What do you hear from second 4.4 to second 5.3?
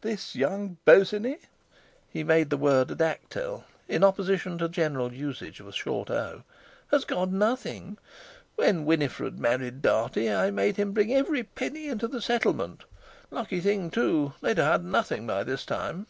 to general